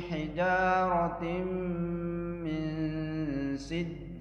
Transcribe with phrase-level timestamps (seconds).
[0.00, 1.24] بحجارة
[2.44, 2.64] من
[3.56, 4.20] سجيل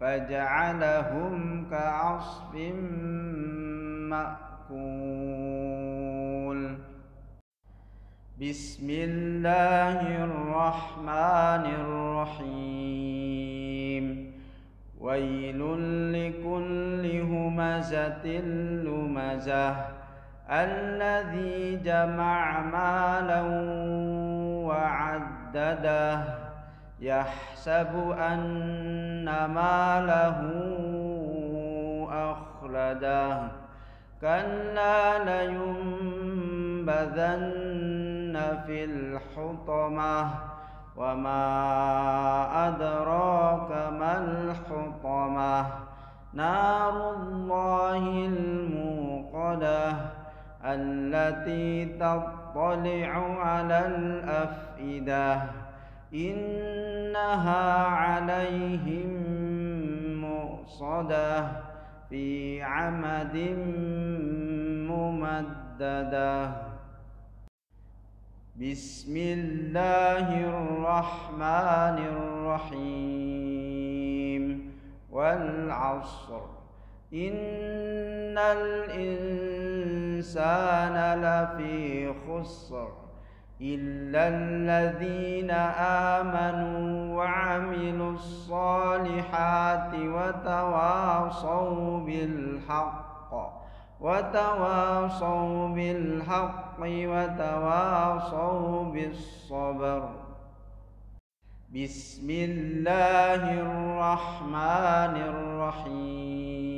[0.00, 2.54] فجعلهم كعصف
[4.10, 4.78] مأكول.
[8.40, 12.84] بسم الله الرحمن الرحيم.
[15.00, 15.60] ويل
[16.12, 18.26] لكل همزة
[18.84, 19.97] لمزة.
[20.50, 23.42] الذي جمع مالا
[24.66, 26.20] وعدده
[27.00, 30.38] يحسب أن ماله
[32.10, 33.38] أخلده
[34.20, 35.78] كلا لينبذن
[38.66, 40.30] في الحطمة.
[40.96, 41.44] وما
[42.68, 45.66] أدراك ما الحطمة؟
[46.32, 50.17] نار الله الموقدة.
[50.68, 55.42] التي تطلع على الأفئدة
[56.14, 59.10] إنها عليهم
[60.20, 61.46] مؤصدة
[62.10, 63.36] في عمد
[64.90, 66.50] ممددة.
[68.60, 73.18] بسم الله الرحمن الرحيم.
[75.10, 76.40] والعصر.
[77.14, 79.57] إن الإنسان
[80.18, 82.88] الإنسان لفي خسر
[83.60, 85.50] إلا الذين
[86.20, 93.32] آمنوا وعملوا الصالحات وتواصوا بالحق
[94.00, 100.08] وتواصوا بالحق وتواصوا بالصبر.
[101.74, 106.77] بسم الله الرحمن الرحيم.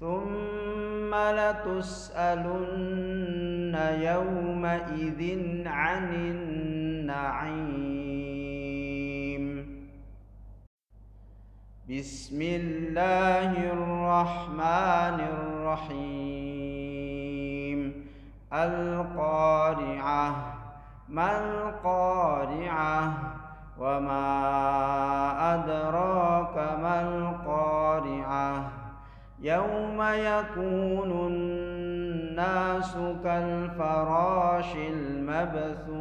[0.00, 2.54] ثم لتسألن
[4.10, 5.20] يومئذ
[5.66, 7.64] عن النعيم.
[11.90, 16.73] بسم الله الرحمن الرحيم.
[18.54, 20.36] القارعة
[21.08, 23.12] ما القارعة؟
[23.78, 24.24] وما
[25.54, 28.70] أدراك ما القارعة؟
[29.40, 35.94] يوم يكون الناس كالفراش المبثوث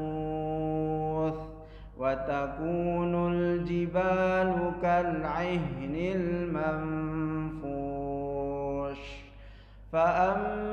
[1.97, 7.63] وتكون الجبال كالعهن المنفوش.
[9.91, 10.72] فأما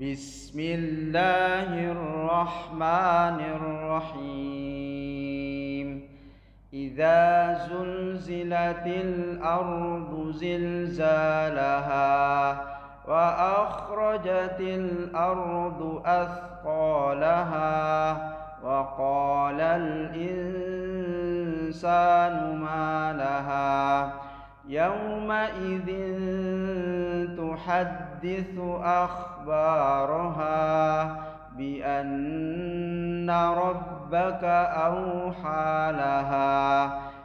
[0.02, 5.14] بسم الله الرحمن الرحيم.
[6.74, 11.14] إذا زلزلت الأرض زلزالها
[13.08, 17.64] وأخرجت الأرض أثقالها
[18.64, 21.04] وقال الإنسان
[22.60, 24.14] ما لها
[24.68, 25.90] يومئذ
[27.38, 30.54] تحدث أخبارها
[31.58, 37.04] بأن ربك أوحى لها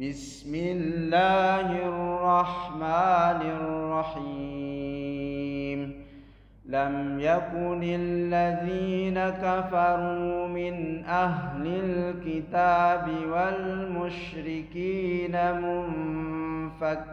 [0.00, 3.40] بسم الله الرحمن
[4.20, 5.80] الرحيم.
[6.66, 14.72] لم يكن الذين كفروا من أهل الكتاب والمشركين
[16.72, 17.06] منفكين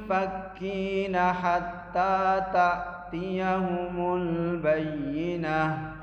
[0.00, 5.95] منفكين حتى تأتيهم البينة.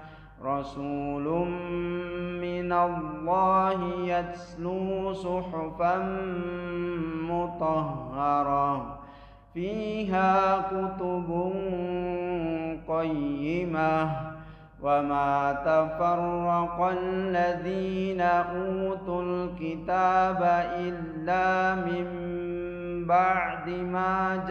[0.45, 1.47] رسول
[2.41, 5.97] من الله يتلو صحفا
[7.29, 8.99] مطهرة
[9.53, 11.51] فيها كتب
[12.87, 14.09] قيمة.
[14.83, 20.41] وما تفرق الذين أوتوا الكتاب
[20.75, 22.07] إلا من
[23.07, 24.43] بعد ما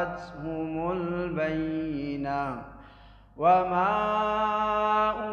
[0.00, 2.69] جاءتهم البينة.
[3.36, 3.96] وما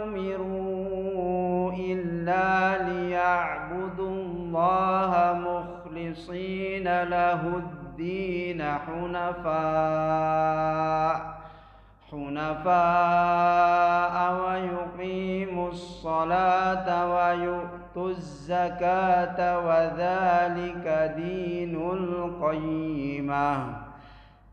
[0.03, 5.11] أمروا إلا ليعبدوا الله
[5.47, 9.57] مخلصين له الدين حنفاء
[12.11, 20.85] حنفاء ويقيموا الصلاة ويؤتوا الزكاة وذلك
[21.17, 23.53] دين القيمة.